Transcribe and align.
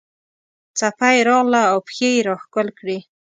څپه 0.77 1.07
یې 1.15 1.21
راغله 1.29 1.61
او 1.71 1.77
پښې 1.87 2.09
یې 2.15 2.23
راښکل 2.27 2.67
کړې. 2.79 2.97